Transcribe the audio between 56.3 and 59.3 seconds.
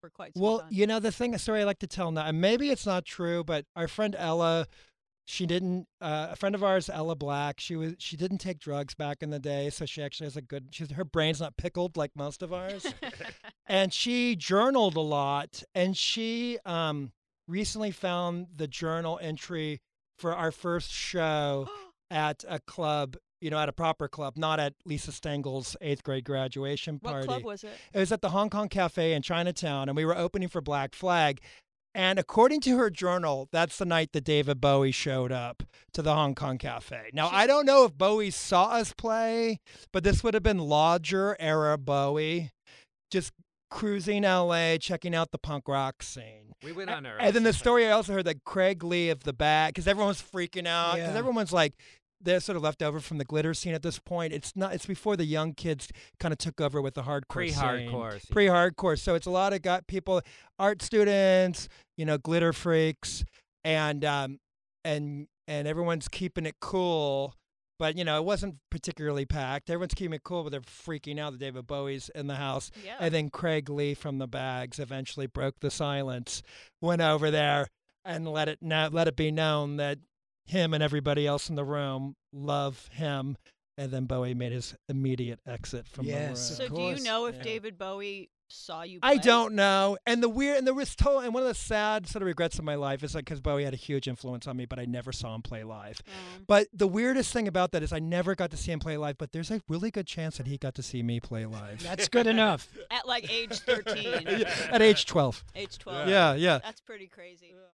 of took over with the hardcore scene pre-hardcore. scene. pre-hardcore. So it's a